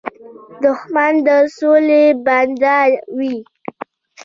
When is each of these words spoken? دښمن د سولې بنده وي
دښمن 0.63 1.13
د 1.25 1.29
سولې 1.57 2.03
بنده 2.25 2.79
وي 3.17 3.37